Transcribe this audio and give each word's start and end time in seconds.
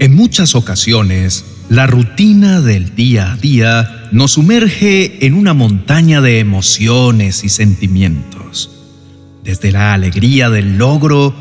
En 0.00 0.14
muchas 0.14 0.54
ocasiones, 0.54 1.44
la 1.68 1.88
rutina 1.88 2.60
del 2.60 2.94
día 2.94 3.32
a 3.32 3.36
día 3.36 4.08
nos 4.12 4.32
sumerge 4.32 5.26
en 5.26 5.34
una 5.34 5.54
montaña 5.54 6.20
de 6.20 6.38
emociones 6.38 7.42
y 7.42 7.48
sentimientos, 7.48 8.70
desde 9.42 9.72
la 9.72 9.94
alegría 9.94 10.50
del 10.50 10.78
logro 10.78 11.34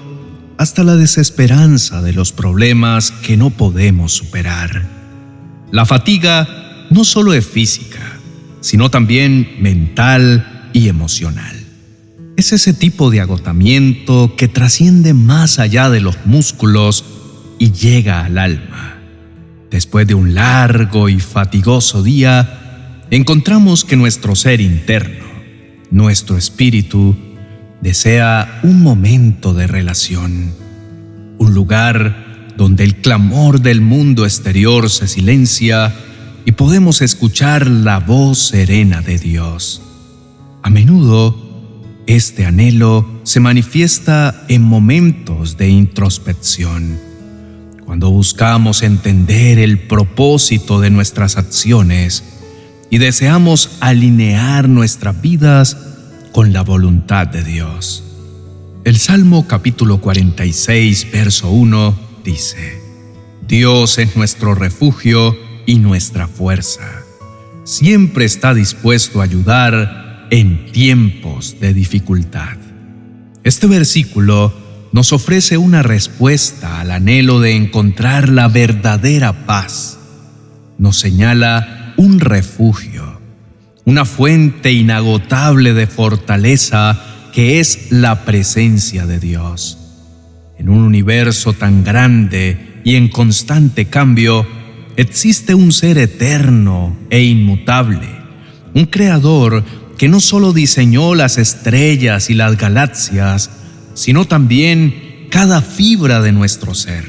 hasta 0.57 0.83
la 0.83 0.95
desesperanza 0.95 2.01
de 2.01 2.13
los 2.13 2.31
problemas 2.31 3.11
que 3.11 3.37
no 3.37 3.51
podemos 3.51 4.13
superar. 4.13 4.87
La 5.71 5.85
fatiga 5.85 6.87
no 6.89 7.03
solo 7.03 7.33
es 7.33 7.45
física, 7.45 8.19
sino 8.61 8.89
también 8.89 9.57
mental 9.59 10.71
y 10.73 10.87
emocional. 10.87 11.55
Es 12.37 12.53
ese 12.53 12.73
tipo 12.73 13.11
de 13.11 13.21
agotamiento 13.21 14.35
que 14.35 14.47
trasciende 14.47 15.13
más 15.13 15.59
allá 15.59 15.91
de 15.91 16.01
los 16.01 16.17
músculos 16.25 17.05
y 17.59 17.71
llega 17.71 18.23
al 18.23 18.37
alma. 18.37 18.97
Después 19.69 20.07
de 20.07 20.13
un 20.13 20.33
largo 20.33 21.09
y 21.09 21.19
fatigoso 21.19 22.03
día, 22.03 23.03
encontramos 23.11 23.83
que 23.83 23.95
nuestro 23.95 24.35
ser 24.35 24.61
interno, 24.61 25.25
nuestro 25.91 26.37
espíritu, 26.37 27.15
desea 27.81 28.59
un 28.63 28.81
momento 28.81 29.53
de 29.53 29.67
relación, 29.67 30.53
un 31.37 31.53
lugar 31.53 32.53
donde 32.57 32.83
el 32.83 32.95
clamor 32.95 33.61
del 33.61 33.81
mundo 33.81 34.25
exterior 34.25 34.89
se 34.89 35.07
silencia 35.07 35.93
y 36.45 36.53
podemos 36.53 37.01
escuchar 37.01 37.67
la 37.67 37.99
voz 37.99 38.39
serena 38.39 39.01
de 39.01 39.17
Dios. 39.19 39.81
A 40.63 40.69
menudo, 40.69 41.45
este 42.07 42.45
anhelo 42.45 43.19
se 43.23 43.41
manifiesta 43.41 44.45
en 44.47 44.63
momentos 44.63 45.57
de 45.57 45.69
introspección 45.69 47.06
cuando 47.87 48.11
buscamos 48.11 48.83
entender 48.83 49.59
el 49.59 49.79
propósito 49.79 50.81
de 50.81 50.89
nuestras 50.89 51.37
acciones 51.37 52.21
y 52.89 52.97
deseamos 52.97 53.77
alinear 53.79 54.67
nuestras 54.67 55.21
vidas 55.21 55.77
con 56.33 56.51
la 56.51 56.63
voluntad 56.63 57.27
de 57.27 57.45
Dios. 57.45 58.03
El 58.83 58.97
Salmo 58.97 59.47
capítulo 59.47 60.01
46, 60.01 61.11
verso 61.13 61.49
1 61.49 61.97
dice, 62.25 62.81
Dios 63.47 63.97
es 63.99 64.17
nuestro 64.17 64.53
refugio 64.53 65.37
y 65.65 65.79
nuestra 65.79 66.27
fuerza. 66.27 67.05
Siempre 67.63 68.25
está 68.25 68.53
dispuesto 68.53 69.21
a 69.21 69.23
ayudar 69.23 70.27
en 70.29 70.73
tiempos 70.73 71.61
de 71.61 71.73
dificultad. 71.73 72.57
Este 73.45 73.65
versículo 73.65 74.66
nos 74.97 75.13
ofrece 75.13 75.59
una 75.59 75.83
respuesta 75.83 76.79
al 76.79 76.89
anhelo 76.89 77.39
de 77.39 77.55
encontrar 77.55 78.29
la 78.29 78.47
verdadera 78.47 79.45
paz. 79.45 79.99
Nos 80.79 80.97
señala 80.97 81.93
un 81.97 82.19
refugio, 82.19 83.21
una 83.85 84.05
fuente 84.05 84.71
inagotable 84.71 85.75
de 85.75 85.85
fortaleza 85.85 86.99
que 87.31 87.59
es 87.59 87.91
la 87.91 88.25
presencia 88.25 89.05
de 89.05 89.19
Dios. 89.19 89.77
En 90.57 90.67
un 90.67 90.79
universo 90.79 91.53
tan 91.53 91.83
grande 91.83 92.81
y 92.83 92.95
en 92.95 93.07
constante 93.07 93.85
cambio, 93.85 94.47
existe 94.95 95.53
un 95.53 95.73
ser 95.73 95.99
eterno 95.99 96.97
e 97.11 97.21
inmutable, 97.21 98.09
un 98.73 98.85
creador 98.85 99.63
que 99.99 100.09
no 100.09 100.19
solo 100.19 100.53
diseñó 100.53 101.13
las 101.13 101.37
estrellas 101.37 102.31
y 102.31 102.33
las 102.33 102.57
galaxias, 102.57 103.51
sino 103.97 104.25
también 104.25 105.27
cada 105.31 105.59
fibra 105.61 106.21
de 106.21 106.31
nuestro 106.31 106.75
ser. 106.75 107.03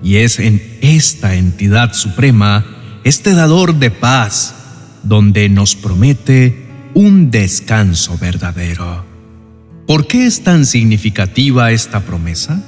Y 0.00 0.18
es 0.18 0.38
en 0.38 0.62
esta 0.80 1.34
entidad 1.34 1.92
suprema, 1.92 2.64
este 3.02 3.34
dador 3.34 3.74
de 3.74 3.90
paz, 3.90 4.54
donde 5.02 5.48
nos 5.48 5.74
promete 5.74 6.68
un 6.94 7.32
descanso 7.32 8.16
verdadero. 8.16 9.04
¿Por 9.88 10.06
qué 10.06 10.26
es 10.26 10.44
tan 10.44 10.66
significativa 10.66 11.72
esta 11.72 12.00
promesa? 12.00 12.62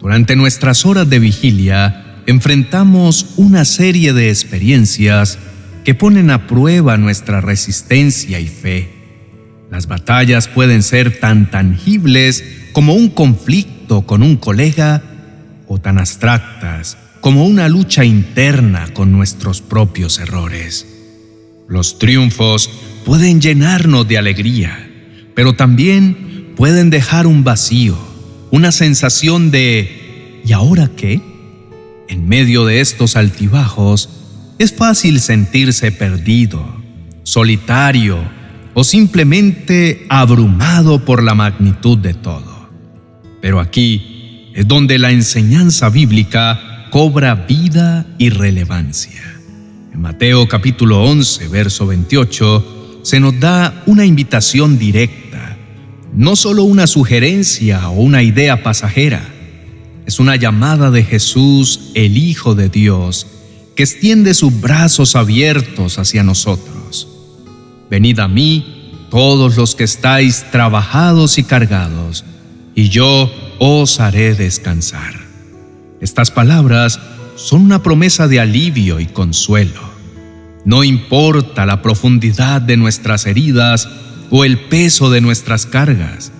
Durante 0.00 0.34
nuestras 0.34 0.84
horas 0.86 1.08
de 1.08 1.20
vigilia 1.20 2.22
enfrentamos 2.26 3.34
una 3.36 3.64
serie 3.64 4.12
de 4.12 4.28
experiencias 4.28 5.38
que 5.84 5.94
ponen 5.94 6.30
a 6.30 6.48
prueba 6.48 6.96
nuestra 6.96 7.40
resistencia 7.40 8.40
y 8.40 8.48
fe. 8.48 8.97
Las 9.70 9.86
batallas 9.86 10.48
pueden 10.48 10.82
ser 10.82 11.20
tan 11.20 11.50
tangibles 11.50 12.44
como 12.72 12.94
un 12.94 13.10
conflicto 13.10 14.02
con 14.06 14.22
un 14.22 14.36
colega 14.36 15.02
o 15.66 15.78
tan 15.78 15.98
abstractas 15.98 16.96
como 17.20 17.44
una 17.44 17.68
lucha 17.68 18.04
interna 18.04 18.88
con 18.94 19.12
nuestros 19.12 19.60
propios 19.60 20.18
errores. 20.18 20.86
Los 21.68 21.98
triunfos 21.98 22.70
pueden 23.04 23.40
llenarnos 23.40 24.08
de 24.08 24.16
alegría, 24.16 24.88
pero 25.34 25.54
también 25.54 26.54
pueden 26.56 26.88
dejar 26.88 27.26
un 27.26 27.44
vacío, 27.44 27.98
una 28.50 28.72
sensación 28.72 29.50
de 29.50 30.40
¿y 30.46 30.52
ahora 30.52 30.90
qué? 30.96 31.20
En 32.08 32.26
medio 32.26 32.64
de 32.64 32.80
estos 32.80 33.16
altibajos, 33.16 34.08
es 34.58 34.72
fácil 34.72 35.20
sentirse 35.20 35.92
perdido, 35.92 36.64
solitario 37.22 38.37
o 38.78 38.84
simplemente 38.84 40.06
abrumado 40.08 41.04
por 41.04 41.20
la 41.24 41.34
magnitud 41.34 41.98
de 41.98 42.14
todo. 42.14 42.68
Pero 43.40 43.58
aquí 43.58 44.52
es 44.54 44.68
donde 44.68 45.00
la 45.00 45.10
enseñanza 45.10 45.88
bíblica 45.88 46.86
cobra 46.92 47.34
vida 47.34 48.06
y 48.18 48.30
relevancia. 48.30 49.20
En 49.92 50.00
Mateo 50.00 50.46
capítulo 50.46 51.02
11, 51.02 51.48
verso 51.48 51.88
28, 51.88 53.00
se 53.02 53.18
nos 53.18 53.40
da 53.40 53.82
una 53.86 54.06
invitación 54.06 54.78
directa, 54.78 55.56
no 56.14 56.36
solo 56.36 56.62
una 56.62 56.86
sugerencia 56.86 57.88
o 57.88 57.94
una 58.00 58.22
idea 58.22 58.62
pasajera, 58.62 59.28
es 60.06 60.20
una 60.20 60.36
llamada 60.36 60.92
de 60.92 61.02
Jesús, 61.02 61.90
el 61.94 62.16
Hijo 62.16 62.54
de 62.54 62.68
Dios, 62.68 63.26
que 63.74 63.82
extiende 63.82 64.34
sus 64.34 64.60
brazos 64.60 65.16
abiertos 65.16 65.98
hacia 65.98 66.22
nosotros 66.22 66.78
Venid 67.90 68.18
a 68.20 68.28
mí, 68.28 69.06
todos 69.10 69.56
los 69.56 69.74
que 69.74 69.84
estáis 69.84 70.44
trabajados 70.50 71.38
y 71.38 71.44
cargados, 71.44 72.24
y 72.74 72.88
yo 72.88 73.30
os 73.58 74.00
haré 74.00 74.34
descansar. 74.34 75.14
Estas 76.00 76.30
palabras 76.30 77.00
son 77.36 77.62
una 77.62 77.82
promesa 77.82 78.28
de 78.28 78.40
alivio 78.40 79.00
y 79.00 79.06
consuelo. 79.06 79.80
No 80.64 80.84
importa 80.84 81.66
la 81.66 81.82
profundidad 81.82 82.60
de 82.60 82.76
nuestras 82.76 83.26
heridas 83.26 83.88
o 84.30 84.44
el 84.44 84.58
peso 84.58 85.10
de 85.10 85.20
nuestras 85.20 85.64
cargas, 85.64 86.32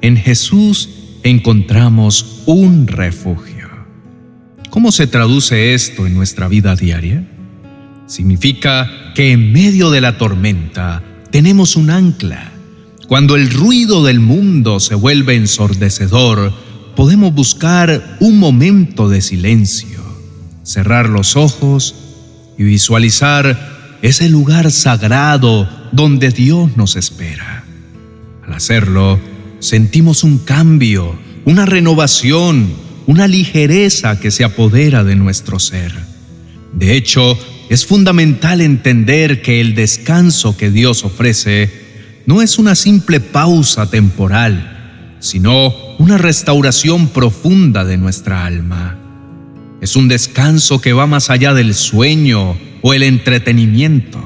en 0.00 0.16
Jesús 0.16 0.88
encontramos 1.22 2.42
un 2.46 2.86
refugio. 2.86 3.68
¿Cómo 4.70 4.90
se 4.90 5.06
traduce 5.06 5.74
esto 5.74 6.06
en 6.06 6.14
nuestra 6.14 6.48
vida 6.48 6.74
diaria? 6.74 7.28
Significa 8.14 9.12
que 9.16 9.32
en 9.32 9.52
medio 9.52 9.90
de 9.90 10.00
la 10.00 10.18
tormenta 10.18 11.02
tenemos 11.32 11.74
un 11.74 11.90
ancla. 11.90 12.52
Cuando 13.08 13.34
el 13.34 13.50
ruido 13.50 14.04
del 14.04 14.20
mundo 14.20 14.78
se 14.78 14.94
vuelve 14.94 15.34
ensordecedor, 15.34 16.52
podemos 16.94 17.34
buscar 17.34 18.16
un 18.20 18.38
momento 18.38 19.08
de 19.08 19.20
silencio, 19.20 19.98
cerrar 20.62 21.08
los 21.08 21.34
ojos 21.34 21.96
y 22.56 22.62
visualizar 22.62 23.98
ese 24.00 24.28
lugar 24.28 24.70
sagrado 24.70 25.68
donde 25.90 26.30
Dios 26.30 26.76
nos 26.76 26.94
espera. 26.94 27.64
Al 28.46 28.54
hacerlo, 28.54 29.18
sentimos 29.58 30.22
un 30.22 30.38
cambio, 30.38 31.18
una 31.46 31.66
renovación, 31.66 32.74
una 33.08 33.26
ligereza 33.26 34.20
que 34.20 34.30
se 34.30 34.44
apodera 34.44 35.02
de 35.02 35.16
nuestro 35.16 35.58
ser. 35.58 35.92
De 36.74 36.96
hecho, 36.96 37.36
es 37.68 37.86
fundamental 37.86 38.60
entender 38.60 39.42
que 39.42 39.60
el 39.60 39.74
descanso 39.74 40.56
que 40.56 40.70
Dios 40.70 41.04
ofrece 41.04 41.70
no 42.26 42.42
es 42.42 42.58
una 42.58 42.74
simple 42.74 43.20
pausa 43.20 43.90
temporal, 43.90 45.16
sino 45.20 45.74
una 45.98 46.18
restauración 46.18 47.08
profunda 47.08 47.84
de 47.84 47.96
nuestra 47.96 48.44
alma. 48.44 48.98
Es 49.80 49.96
un 49.96 50.08
descanso 50.08 50.80
que 50.80 50.92
va 50.92 51.06
más 51.06 51.30
allá 51.30 51.54
del 51.54 51.74
sueño 51.74 52.56
o 52.82 52.94
el 52.94 53.02
entretenimiento. 53.02 54.20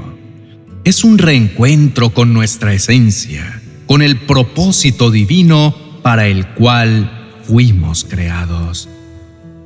Es 0.85 1.05
un 1.05 1.19
reencuentro 1.19 2.11
con 2.11 2.33
nuestra 2.33 2.73
esencia, 2.75 3.61
con 3.87 4.03
el 4.03 4.17
propósito 4.17 5.11
divino 5.11 5.75
para 6.03 6.27
el 6.27 6.47
cual 6.55 7.37
fuimos 7.45 8.05
creados. 8.05 8.89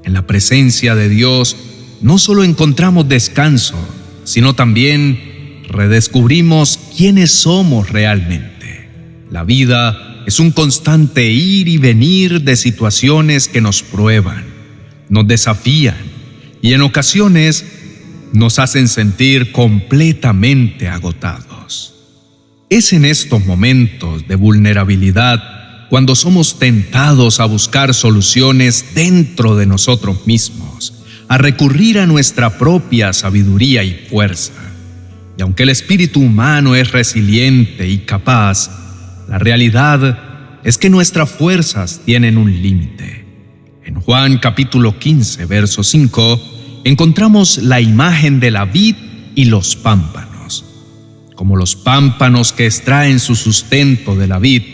En 0.05 0.15
la 0.15 0.27
presencia 0.27 0.95
de 0.95 1.09
Dios, 1.09 1.57
no 2.03 2.19
solo 2.19 2.45
encontramos 2.45 3.09
descanso, 3.09 3.77
sino 4.25 4.55
también 4.55 5.63
redescubrimos 5.69 6.79
quiénes 6.97 7.33
somos 7.33 7.91
realmente. 7.91 8.89
La 9.31 9.45
vida 9.45 10.25
es 10.27 10.39
un 10.39 10.51
constante 10.51 11.31
ir 11.31 11.69
y 11.69 11.79
venir 11.79 12.43
de 12.43 12.57
situaciones 12.57 13.49
que 13.49 13.61
nos 13.61 13.83
prueban, 13.83 14.45
nos 15.09 15.27
desafían 15.27 15.97
y 16.61 16.75
en 16.75 16.83
ocasiones 16.83 17.65
nos 18.33 18.59
hacen 18.59 18.89
sentir 18.89 19.53
completamente 19.53 20.89
agotados. 20.89 21.95
Es 22.69 22.93
en 22.93 23.05
estos 23.05 23.45
momentos 23.45 24.27
de 24.27 24.37
vulnerabilidad 24.37 25.89
cuando 25.91 26.15
somos 26.15 26.59
tentados 26.59 27.39
a 27.39 27.45
buscar 27.45 27.93
soluciones 27.93 28.95
dentro 28.95 29.57
de 29.57 29.67
nosotros 29.67 30.27
mismos, 30.27 31.02
a 31.33 31.39
recurrir 31.39 31.99
a 31.99 32.05
nuestra 32.05 32.59
propia 32.59 33.15
sabiduría 33.15 33.83
y 33.83 33.95
fuerza. 34.11 34.53
Y 35.39 35.41
aunque 35.41 35.63
el 35.63 35.71
espíritu 35.71 36.21
humano 36.21 36.75
es 36.75 36.93
resiliente 36.93 37.89
y 37.89 38.01
capaz, 38.01 38.71
la 39.31 39.39
realidad 39.39 40.61
es 40.63 40.77
que 40.77 40.91
nuestras 40.91 41.31
fuerzas 41.31 42.03
tienen 42.05 42.37
un 42.37 42.53
límite. 42.53 43.25
En 43.83 43.95
Juan 43.95 44.37
capítulo 44.41 44.99
15, 44.99 45.47
verso 45.47 45.83
5, 45.83 46.83
encontramos 46.85 47.57
la 47.63 47.81
imagen 47.81 48.39
de 48.39 48.51
la 48.51 48.67
vid 48.67 48.97
y 49.35 49.47
los 49.47 49.75
pámpanos. 49.75 50.67
Como 51.35 51.57
los 51.57 51.77
pámpanos 51.77 52.53
que 52.53 52.67
extraen 52.67 53.19
su 53.19 53.37
sustento 53.37 54.17
de 54.17 54.27
la 54.27 54.39
vid, 54.39 54.65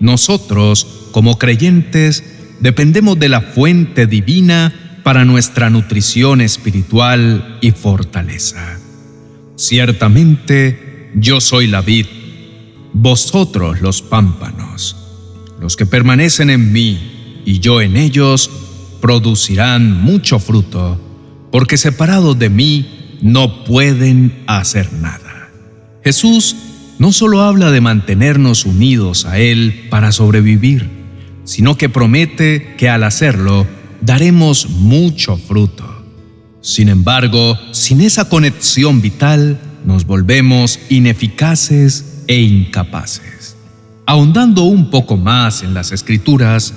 nosotros, 0.00 0.86
como 1.12 1.36
creyentes, 1.36 2.24
dependemos 2.60 3.18
de 3.18 3.28
la 3.28 3.42
fuente 3.42 4.06
divina 4.06 4.87
para 5.08 5.24
nuestra 5.24 5.70
nutrición 5.70 6.42
espiritual 6.42 7.56
y 7.62 7.70
fortaleza. 7.70 8.78
Ciertamente, 9.56 11.10
yo 11.14 11.40
soy 11.40 11.66
la 11.66 11.80
vid, 11.80 12.04
vosotros 12.92 13.80
los 13.80 14.02
pámpanos. 14.02 14.96
Los 15.62 15.76
que 15.76 15.86
permanecen 15.86 16.50
en 16.50 16.72
mí 16.72 17.40
y 17.46 17.58
yo 17.58 17.80
en 17.80 17.96
ellos, 17.96 18.50
producirán 19.00 19.98
mucho 19.98 20.38
fruto, 20.40 21.00
porque 21.50 21.78
separados 21.78 22.38
de 22.38 22.50
mí 22.50 23.16
no 23.22 23.64
pueden 23.64 24.42
hacer 24.46 24.92
nada. 24.92 25.48
Jesús 26.04 26.54
no 26.98 27.12
solo 27.12 27.40
habla 27.44 27.70
de 27.70 27.80
mantenernos 27.80 28.66
unidos 28.66 29.24
a 29.24 29.38
Él 29.38 29.86
para 29.88 30.12
sobrevivir, 30.12 30.86
sino 31.44 31.78
que 31.78 31.88
promete 31.88 32.74
que 32.76 32.90
al 32.90 33.04
hacerlo 33.04 33.77
daremos 34.00 34.68
mucho 34.68 35.36
fruto. 35.36 35.84
Sin 36.60 36.88
embargo, 36.88 37.58
sin 37.72 38.00
esa 38.00 38.28
conexión 38.28 39.00
vital, 39.00 39.58
nos 39.84 40.04
volvemos 40.04 40.78
ineficaces 40.90 42.22
e 42.26 42.40
incapaces. 42.40 43.56
Ahondando 44.06 44.62
un 44.64 44.90
poco 44.90 45.16
más 45.16 45.62
en 45.62 45.74
las 45.74 45.92
escrituras, 45.92 46.74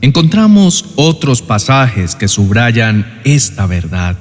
encontramos 0.00 0.84
otros 0.96 1.42
pasajes 1.42 2.14
que 2.14 2.28
subrayan 2.28 3.20
esta 3.24 3.66
verdad. 3.66 4.16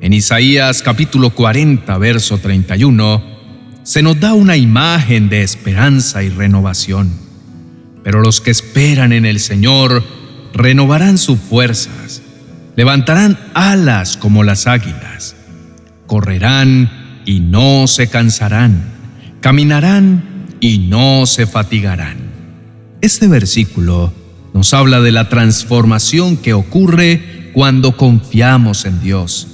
En 0.00 0.12
Isaías 0.12 0.82
capítulo 0.82 1.30
40, 1.30 1.96
verso 1.98 2.38
31, 2.38 3.22
se 3.82 4.02
nos 4.02 4.20
da 4.20 4.34
una 4.34 4.56
imagen 4.56 5.28
de 5.28 5.42
esperanza 5.42 6.22
y 6.22 6.28
renovación. 6.28 7.10
Pero 8.04 8.20
los 8.20 8.40
que 8.40 8.50
esperan 8.50 9.12
en 9.12 9.24
el 9.24 9.40
Señor 9.40 10.04
renovarán 10.52 11.18
sus 11.18 11.38
fuerzas, 11.38 12.22
levantarán 12.76 13.38
alas 13.54 14.16
como 14.16 14.44
las 14.44 14.66
águilas, 14.66 15.36
correrán 16.06 17.22
y 17.24 17.40
no 17.40 17.86
se 17.86 18.08
cansarán, 18.08 18.82
caminarán 19.40 20.24
y 20.60 20.78
no 20.78 21.26
se 21.26 21.46
fatigarán. 21.46 22.16
Este 23.00 23.28
versículo 23.28 24.12
nos 24.54 24.74
habla 24.74 25.00
de 25.00 25.12
la 25.12 25.28
transformación 25.28 26.36
que 26.36 26.54
ocurre 26.54 27.50
cuando 27.52 27.96
confiamos 27.96 28.84
en 28.84 29.00
Dios. 29.00 29.46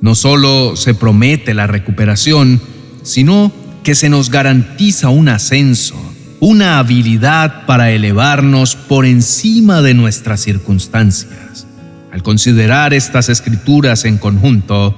No 0.00 0.14
solo 0.14 0.76
se 0.76 0.94
promete 0.94 1.52
la 1.52 1.66
recuperación, 1.66 2.60
sino 3.02 3.52
que 3.82 3.94
se 3.94 4.08
nos 4.08 4.30
garantiza 4.30 5.08
un 5.08 5.28
ascenso, 5.28 5.96
una 6.40 6.78
habilidad 6.78 7.66
para 7.66 7.90
elevarnos 7.90 8.74
por 8.74 9.04
encima 9.04 9.82
de 9.82 9.92
nuestras 9.92 10.40
circunstancias. 10.40 11.66
Al 12.12 12.22
considerar 12.22 12.94
estas 12.94 13.28
escrituras 13.28 14.06
en 14.06 14.16
conjunto, 14.16 14.96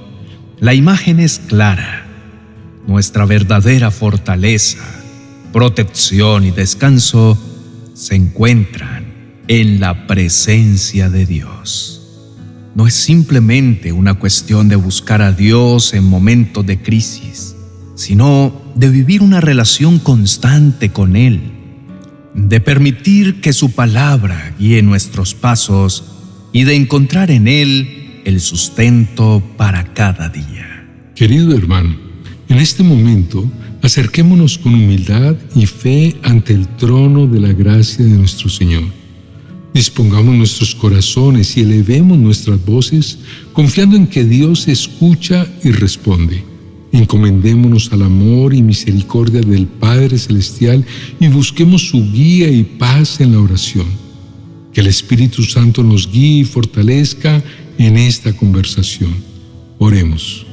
la 0.59 0.73
imagen 0.73 1.19
es 1.19 1.39
clara. 1.39 2.05
Nuestra 2.87 3.25
verdadera 3.25 3.91
fortaleza, 3.91 4.79
protección 5.51 6.45
y 6.45 6.51
descanso 6.51 7.37
se 7.93 8.15
encuentran 8.15 9.13
en 9.47 9.81
la 9.81 10.07
presencia 10.07 11.09
de 11.09 11.25
Dios. 11.25 11.99
No 12.75 12.87
es 12.87 12.93
simplemente 12.93 13.91
una 13.91 14.15
cuestión 14.15 14.69
de 14.69 14.77
buscar 14.77 15.21
a 15.21 15.33
Dios 15.33 15.93
en 15.93 16.05
momentos 16.05 16.65
de 16.65 16.81
crisis, 16.81 17.55
sino 17.95 18.62
de 18.75 18.89
vivir 18.89 19.21
una 19.21 19.41
relación 19.41 19.99
constante 19.99 20.91
con 20.91 21.15
Él, 21.15 21.41
de 22.33 22.59
permitir 22.59 23.41
que 23.41 23.53
su 23.53 23.71
palabra 23.71 24.55
guíe 24.59 24.81
nuestros 24.81 25.33
pasos 25.33 26.03
y 26.51 26.63
de 26.63 26.75
encontrar 26.75 27.31
en 27.31 27.47
Él 27.47 28.21
el 28.25 28.39
sustento 28.39 29.43
para 29.57 29.93
cada 29.93 30.29
día. 30.29 30.87
Querido 31.15 31.55
hermano, 31.55 31.95
en 32.49 32.57
este 32.57 32.83
momento 32.83 33.49
acerquémonos 33.81 34.57
con 34.57 34.73
humildad 34.73 35.35
y 35.55 35.65
fe 35.65 36.15
ante 36.23 36.53
el 36.53 36.67
trono 36.67 37.27
de 37.27 37.39
la 37.39 37.53
gracia 37.53 38.05
de 38.05 38.11
nuestro 38.11 38.49
Señor 38.49 38.83
Dispongamos 39.73 40.35
nuestros 40.35 40.75
corazones 40.75 41.57
y 41.57 41.61
elevemos 41.61 42.17
nuestras 42.19 42.63
voces 42.63 43.17
confiando 43.53 43.95
en 43.95 44.05
que 44.05 44.23
Dios 44.23 44.67
escucha 44.67 45.47
y 45.63 45.71
responde. 45.71 46.43
Encomendémonos 46.93 47.91
al 47.91 48.03
amor 48.03 48.53
y 48.53 48.61
misericordia 48.61 49.41
del 49.41 49.67
Padre 49.67 50.17
Celestial 50.17 50.85
y 51.19 51.27
busquemos 51.27 51.89
su 51.89 52.01
guía 52.13 52.49
y 52.49 52.63
paz 52.63 53.19
en 53.19 53.33
la 53.33 53.41
oración. 53.41 53.87
Que 54.71 54.79
el 54.79 54.87
Espíritu 54.87 55.43
Santo 55.43 55.83
nos 55.83 56.09
guíe 56.09 56.39
y 56.39 56.43
fortalezca 56.45 57.43
en 57.77 57.97
esta 57.97 58.31
conversación. 58.31 59.13
Oremos. 59.77 60.45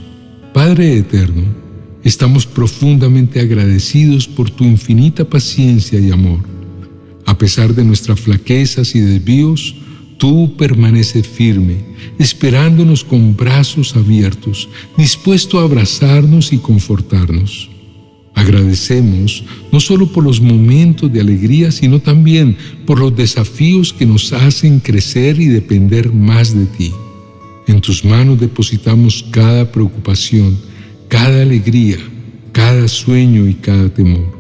Padre 0.53 0.99
Eterno, 0.99 1.45
estamos 2.03 2.45
profundamente 2.45 3.39
agradecidos 3.39 4.27
por 4.27 4.51
tu 4.51 4.65
infinita 4.65 5.25
paciencia 5.25 6.01
y 6.01 6.11
amor 6.11 6.41
a 7.31 7.39
pesar 7.39 7.73
de 7.75 7.85
nuestras 7.85 8.19
flaquezas 8.19 8.97
y 8.97 9.01
desvíos, 9.01 9.77
tú 10.21 10.55
permaneces 10.59 11.27
firme, 11.27 11.77
esperándonos 12.19 13.03
con 13.03 13.35
brazos 13.35 13.97
abiertos, 13.97 14.69
dispuesto 14.99 15.59
a 15.59 15.63
abrazarnos 15.63 16.53
y 16.53 16.59
confortarnos. 16.59 17.71
Agradecemos 18.35 19.43
no 19.73 19.81
solo 19.81 20.07
por 20.07 20.23
los 20.23 20.39
momentos 20.39 21.11
de 21.11 21.23
alegría, 21.23 21.73
sino 21.73 22.01
también 22.01 22.55
por 22.85 23.01
los 23.01 23.17
desafíos 23.17 23.95
que 23.95 24.05
nos 24.05 24.35
hacen 24.35 24.79
crecer 24.81 25.41
y 25.41 25.47
depender 25.47 26.13
más 26.13 26.55
de 26.55 26.67
ti. 26.67 26.93
En 27.67 27.81
tus 27.81 28.05
manos 28.05 28.39
depositamos 28.39 29.25
cada 29.31 29.73
preocupación, 29.73 30.59
cada 31.09 31.41
alegría, 31.41 31.97
cada 32.53 32.87
sueño 32.89 33.49
y 33.49 33.55
cada 33.55 33.89
temor. 33.89 34.39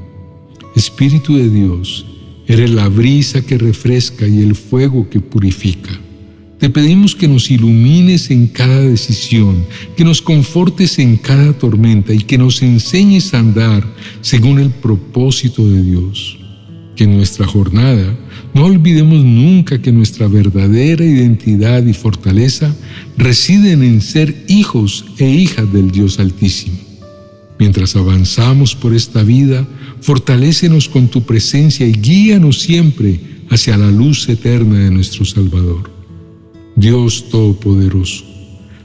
Espíritu 0.76 1.36
de 1.36 1.48
Dios, 1.48 2.04
Eres 2.50 2.70
la 2.70 2.88
brisa 2.88 3.42
que 3.42 3.56
refresca 3.56 4.26
y 4.26 4.40
el 4.40 4.56
fuego 4.56 5.08
que 5.08 5.20
purifica. 5.20 5.92
Te 6.58 6.68
pedimos 6.68 7.14
que 7.14 7.28
nos 7.28 7.48
ilumines 7.48 8.28
en 8.32 8.48
cada 8.48 8.80
decisión, 8.80 9.64
que 9.96 10.02
nos 10.02 10.20
confortes 10.20 10.98
en 10.98 11.16
cada 11.16 11.52
tormenta 11.52 12.12
y 12.12 12.18
que 12.18 12.36
nos 12.36 12.60
enseñes 12.62 13.34
a 13.34 13.38
andar 13.38 13.86
según 14.20 14.58
el 14.58 14.70
propósito 14.70 15.64
de 15.64 15.80
Dios. 15.80 16.40
Que 16.96 17.04
en 17.04 17.18
nuestra 17.18 17.46
jornada 17.46 18.18
no 18.52 18.64
olvidemos 18.64 19.24
nunca 19.24 19.80
que 19.80 19.92
nuestra 19.92 20.26
verdadera 20.26 21.04
identidad 21.04 21.86
y 21.86 21.92
fortaleza 21.92 22.74
residen 23.16 23.84
en 23.84 24.00
ser 24.00 24.44
hijos 24.48 25.04
e 25.18 25.30
hijas 25.30 25.72
del 25.72 25.92
Dios 25.92 26.18
Altísimo. 26.18 26.89
Mientras 27.60 27.94
avanzamos 27.94 28.74
por 28.74 28.94
esta 28.94 29.22
vida, 29.22 29.68
fortalécenos 30.00 30.88
con 30.88 31.08
tu 31.08 31.24
presencia 31.24 31.86
y 31.86 31.92
guíanos 31.92 32.62
siempre 32.62 33.20
hacia 33.50 33.76
la 33.76 33.90
luz 33.90 34.26
eterna 34.30 34.78
de 34.78 34.90
nuestro 34.90 35.26
Salvador. 35.26 35.90
Dios 36.74 37.28
Todopoderoso, 37.28 38.24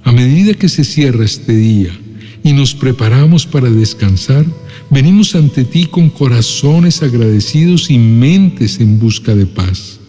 a 0.04 0.12
medida 0.12 0.56
que 0.56 0.68
se 0.68 0.84
cierra 0.84 1.24
este 1.24 1.56
día 1.56 1.98
y 2.44 2.52
nos 2.52 2.76
preparamos 2.76 3.46
para 3.46 3.70
descansar, 3.70 4.46
venimos 4.90 5.36
ante 5.36 5.64
ti 5.64 5.86
con 5.86 6.10
corazones 6.10 7.02
agradecidos 7.02 7.90
y 7.90 7.98
mentes 7.98 8.82
en 8.82 9.00
busca 9.00 9.34
de 9.34 9.46
paz. 9.46 10.02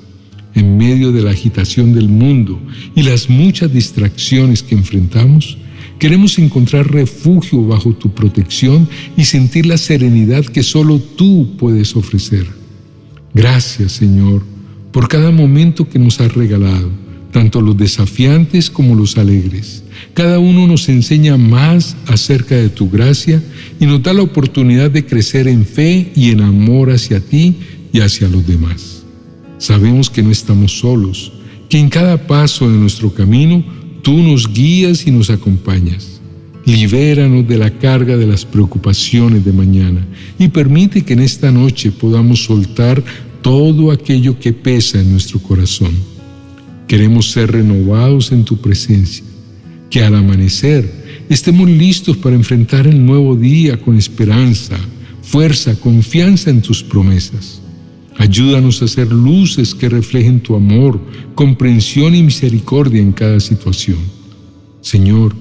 En 0.55 0.77
medio 0.77 1.13
de 1.13 1.23
la 1.23 1.31
agitación 1.31 1.95
del 1.95 2.09
mundo 2.09 2.61
y 2.97 3.05
las 3.05 3.31
muchas 3.31 3.73
distracciones 3.73 4.65
que 4.65 4.75
enfrentamos, 4.75 5.57
Queremos 5.99 6.39
encontrar 6.39 6.93
refugio 6.93 7.67
bajo 7.67 7.95
tu 7.95 8.11
protección 8.11 8.89
y 9.17 9.25
sentir 9.25 9.67
la 9.67 9.79
serenidad 9.79 10.45
que 10.45 10.63
solo 10.63 10.99
tú 10.99 11.57
puedes 11.59 11.97
ofrecer. 11.97 12.47
Gracias, 13.33 13.93
Señor, 13.93 14.43
por 14.93 15.09
cada 15.09 15.31
momento 15.31 15.89
que 15.89 15.99
nos 15.99 16.21
has 16.21 16.35
regalado, 16.35 16.91
tanto 17.33 17.61
los 17.61 17.77
desafiantes 17.77 18.71
como 18.71 18.95
los 18.95 19.17
alegres. 19.17 19.85
Cada 20.15 20.39
uno 20.39 20.67
nos 20.67 20.89
enseña 20.89 21.37
más 21.37 21.97
acerca 22.07 22.57
de 22.57 22.69
tu 22.69 22.91
gracia 22.91 23.43
y 23.81 23.87
nos 23.87 24.03
da 24.03 24.13
la 24.13 24.23
oportunidad 24.23 24.91
de 24.91 25.05
crecer 25.05 25.49
en 25.49 25.65
fe 25.65 26.13
y 26.15 26.31
en 26.31 26.41
amor 26.43 26.91
hacia 26.91 27.21
ti 27.21 27.57
y 27.93 28.01
hacia 28.01 28.29
los 28.29 28.47
demás. 28.47 29.05
Sabemos 29.59 30.11
que 30.11 30.23
no 30.23 30.31
estamos 30.31 30.79
solos, 30.79 31.33
que 31.69 31.79
en 31.79 31.89
cada 31.89 32.27
paso 32.27 32.71
de 32.71 32.77
nuestro 32.77 33.13
camino 33.13 33.65
tú 34.07 34.23
nos 34.23 34.53
guías 34.53 35.05
y 35.05 35.11
nos 35.11 35.31
acompañas. 35.31 36.21
Libéranos 36.65 37.49
de 37.49 37.59
la 37.59 37.77
carga 37.77 38.17
de 38.17 38.25
las 38.25 38.45
preocupaciones 38.45 39.45
de 39.45 39.53
mañana 39.53 40.07
y 40.39 40.47
permite 40.47 41.03
que 41.03 41.15
en 41.15 41.19
esta 41.19 41.51
noche 41.51 41.91
podamos 41.91 42.45
soltar 42.45 43.03
todo 43.43 43.91
aquello 43.91 44.39
que 44.39 44.53
pesa 44.53 45.01
en 45.01 45.11
nuestro 45.11 45.41
corazón. 45.41 45.91
Queremos 46.87 47.33
ser 47.33 47.51
renovados 47.51 48.31
en 48.31 48.45
tu 48.45 48.59
presencia, 48.59 49.25
que 49.91 50.05
al 50.05 50.15
amanecer 50.15 50.89
estemos 51.29 51.69
listos 51.69 52.17
para 52.17 52.37
enfrentar 52.37 52.87
el 52.87 53.05
nuevo 53.05 53.35
día 53.35 53.77
con 53.77 53.97
esperanza, 53.97 54.79
fuerza, 55.21 55.75
confianza 55.81 56.51
en 56.51 56.63
tus 56.63 56.81
promesas. 56.81 57.61
Ayúdanos 58.19 58.83
a 58.83 58.89
ser 58.89 59.13
luces 59.13 59.75
que 59.75 59.89
reflejen 59.89 60.41
tu 60.41 60.57
amor, 60.57 61.01
comprensión 61.35 62.15
y 62.15 62.23
misericordia 62.23 63.01
en 63.01 63.13
cada 63.13 63.41
situación. 63.41 63.99
Señor, 64.81 65.35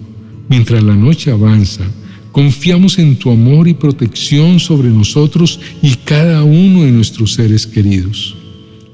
mientras 0.50 0.84
la 0.84 0.96
noche 0.96 1.32
avanza, 1.32 1.86
confiamos 2.32 3.00
en 3.00 3.16
tu 3.16 3.32
amor 3.32 3.68
y 3.68 3.74
protección 3.74 4.60
sobre 4.60 4.90
nosotros 4.90 5.60
y 5.82 5.96
cada 5.96 6.44
uno 6.44 6.84
de 6.84 6.92
nuestros 6.92 7.34
seres 7.34 7.66
queridos. 7.66 8.36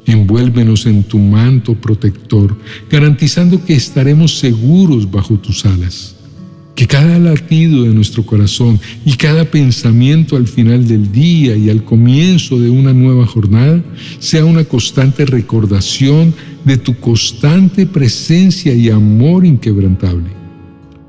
Envuélvenos 0.06 0.86
en 0.86 1.04
tu 1.04 1.18
manto 1.18 1.74
protector, 1.74 2.56
garantizando 2.90 3.64
que 3.64 3.74
estaremos 3.74 4.38
seguros 4.38 5.10
bajo 5.10 5.36
tus 5.36 5.66
alas. 5.66 6.21
Que 6.82 6.88
cada 6.88 7.20
latido 7.20 7.84
de 7.84 7.94
nuestro 7.94 8.26
corazón 8.26 8.80
y 9.06 9.14
cada 9.14 9.46
pensamiento 9.46 10.36
al 10.36 10.48
final 10.48 10.88
del 10.88 11.12
día 11.12 11.56
y 11.56 11.70
al 11.70 11.84
comienzo 11.84 12.60
de 12.60 12.72
una 12.72 12.92
nueva 12.92 13.28
jornada 13.28 13.84
sea 14.18 14.46
una 14.46 14.64
constante 14.64 15.28
recordación 15.28 16.34
de 16.66 16.78
tu 16.78 16.96
constante 16.96 17.86
presencia 17.86 18.74
y 18.74 18.90
amor 18.90 19.46
inquebrantable. 19.46 20.32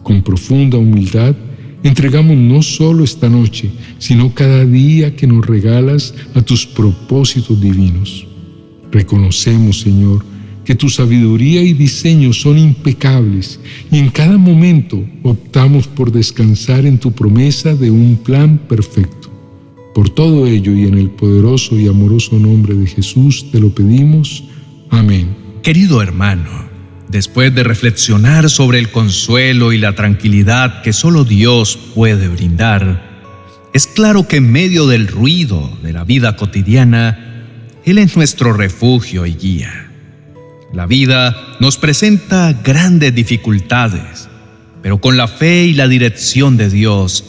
Con 0.02 0.20
profunda 0.20 0.76
humildad, 0.76 1.34
entregamos 1.82 2.36
no 2.36 2.60
solo 2.60 3.02
esta 3.02 3.30
noche, 3.30 3.70
sino 3.96 4.34
cada 4.34 4.66
día 4.66 5.16
que 5.16 5.26
nos 5.26 5.46
regalas 5.46 6.12
a 6.34 6.42
tus 6.42 6.66
propósitos 6.66 7.58
divinos. 7.58 8.26
Reconocemos, 8.90 9.80
Señor, 9.80 10.22
que 10.64 10.74
tu 10.74 10.88
sabiduría 10.88 11.62
y 11.62 11.72
diseño 11.72 12.32
son 12.32 12.58
impecables 12.58 13.58
y 13.90 13.98
en 13.98 14.10
cada 14.10 14.38
momento 14.38 15.04
optamos 15.22 15.88
por 15.88 16.12
descansar 16.12 16.86
en 16.86 16.98
tu 16.98 17.12
promesa 17.12 17.74
de 17.74 17.90
un 17.90 18.16
plan 18.16 18.58
perfecto. 18.68 19.30
Por 19.94 20.08
todo 20.10 20.46
ello 20.46 20.72
y 20.72 20.86
en 20.86 20.96
el 20.96 21.10
poderoso 21.10 21.78
y 21.78 21.88
amoroso 21.88 22.38
nombre 22.38 22.74
de 22.74 22.86
Jesús 22.86 23.50
te 23.50 23.60
lo 23.60 23.74
pedimos. 23.74 24.44
Amén. 24.90 25.36
Querido 25.62 26.00
hermano, 26.00 26.68
después 27.08 27.54
de 27.54 27.62
reflexionar 27.62 28.48
sobre 28.48 28.78
el 28.78 28.90
consuelo 28.90 29.72
y 29.72 29.78
la 29.78 29.94
tranquilidad 29.94 30.82
que 30.82 30.92
solo 30.92 31.24
Dios 31.24 31.78
puede 31.94 32.28
brindar, 32.28 33.12
es 33.74 33.86
claro 33.86 34.28
que 34.28 34.36
en 34.36 34.50
medio 34.50 34.86
del 34.86 35.08
ruido 35.08 35.70
de 35.82 35.92
la 35.92 36.04
vida 36.04 36.36
cotidiana, 36.36 37.46
Él 37.84 37.98
es 37.98 38.16
nuestro 38.16 38.52
refugio 38.52 39.26
y 39.26 39.34
guía. 39.34 39.91
La 40.72 40.86
vida 40.86 41.56
nos 41.60 41.76
presenta 41.76 42.54
grandes 42.64 43.14
dificultades, 43.14 44.28
pero 44.80 44.98
con 44.98 45.18
la 45.18 45.28
fe 45.28 45.64
y 45.64 45.74
la 45.74 45.86
dirección 45.86 46.56
de 46.56 46.70
Dios, 46.70 47.24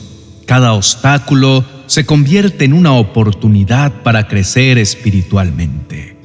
cada 0.45 0.71
obstáculo 0.73 1.65
se 1.87 2.05
convierte 2.05 2.63
en 2.63 2.71
una 2.71 2.93
oportunidad 2.93 4.01
para 4.01 4.29
crecer 4.29 4.77
espiritualmente. 4.77 6.15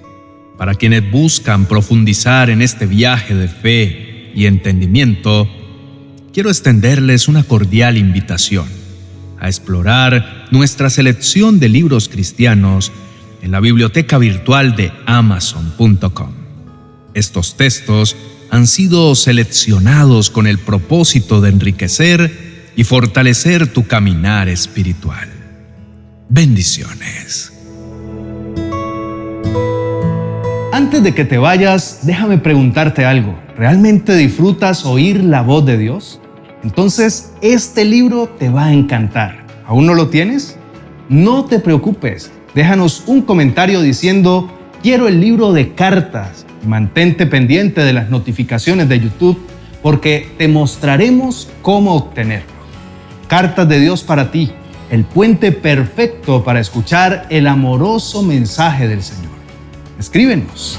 Para 0.56 0.74
quienes 0.74 1.10
buscan 1.10 1.66
profundizar 1.66 2.50
en 2.50 2.62
este 2.62 2.86
viaje 2.86 3.34
de 3.34 3.48
fe 3.48 4.30
y 4.34 4.46
entendimiento, 4.46 5.48
quiero 6.32 6.50
extenderles 6.50 7.26
una 7.26 7.42
cordial 7.42 7.96
invitación 7.96 8.66
a 9.40 9.48
explorar 9.48 10.46
nuestra 10.52 10.88
selección 10.88 11.58
de 11.58 11.68
libros 11.68 12.08
cristianos 12.08 12.92
en 13.42 13.50
la 13.50 13.60
biblioteca 13.60 14.18
virtual 14.18 14.76
de 14.76 14.92
amazon.com. 15.06 16.37
Estos 17.14 17.56
textos 17.56 18.16
han 18.50 18.66
sido 18.66 19.14
seleccionados 19.14 20.30
con 20.30 20.46
el 20.46 20.58
propósito 20.58 21.40
de 21.40 21.50
enriquecer 21.50 22.72
y 22.76 22.84
fortalecer 22.84 23.72
tu 23.72 23.86
caminar 23.86 24.48
espiritual. 24.48 25.28
Bendiciones. 26.28 27.52
Antes 30.72 31.02
de 31.02 31.14
que 31.14 31.24
te 31.24 31.38
vayas, 31.38 32.00
déjame 32.02 32.38
preguntarte 32.38 33.04
algo. 33.04 33.38
¿Realmente 33.56 34.14
disfrutas 34.14 34.84
oír 34.84 35.24
la 35.24 35.42
voz 35.42 35.66
de 35.66 35.76
Dios? 35.76 36.20
Entonces, 36.62 37.32
este 37.40 37.84
libro 37.84 38.28
te 38.38 38.48
va 38.48 38.66
a 38.66 38.72
encantar. 38.72 39.46
¿Aún 39.66 39.86
no 39.86 39.94
lo 39.94 40.08
tienes? 40.08 40.56
No 41.08 41.46
te 41.46 41.58
preocupes. 41.58 42.30
Déjanos 42.54 43.02
un 43.06 43.22
comentario 43.22 43.80
diciendo, 43.80 44.50
quiero 44.82 45.08
el 45.08 45.20
libro 45.20 45.52
de 45.52 45.74
cartas 45.74 46.46
Mantente 46.64 47.26
pendiente 47.26 47.82
de 47.82 47.92
las 47.92 48.10
notificaciones 48.10 48.88
de 48.88 49.00
YouTube 49.00 49.38
porque 49.82 50.30
te 50.38 50.48
mostraremos 50.48 51.48
cómo 51.62 51.94
obtenerlo. 51.94 52.58
Cartas 53.28 53.68
de 53.68 53.80
Dios 53.80 54.02
para 54.02 54.30
ti, 54.30 54.50
el 54.90 55.04
puente 55.04 55.52
perfecto 55.52 56.42
para 56.42 56.60
escuchar 56.60 57.26
el 57.30 57.46
amoroso 57.46 58.22
mensaje 58.22 58.88
del 58.88 59.02
Señor. 59.02 59.32
Escríbenos. 59.98 60.78